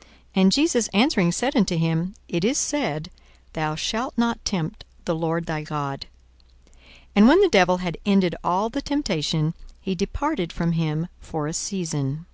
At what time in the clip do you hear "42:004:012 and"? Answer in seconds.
0.00-0.52